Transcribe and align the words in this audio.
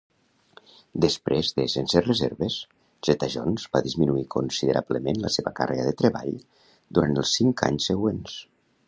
Després 1.03 1.49
de 1.57 1.65
"Sense 1.73 2.01
Reserves", 2.05 2.55
Zeta-Jones 3.09 3.65
va 3.77 3.81
disminuir 3.89 4.25
considerablement 4.37 5.21
la 5.27 5.31
seva 5.37 5.53
càrrega 5.61 5.87
de 5.91 5.95
treball 6.01 6.35
durant 6.99 7.23
els 7.25 7.35
cinc 7.43 7.67
anys 7.69 7.93
següents. 7.93 8.41